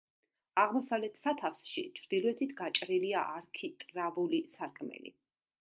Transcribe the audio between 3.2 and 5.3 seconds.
არქიტრავული სარკმელი.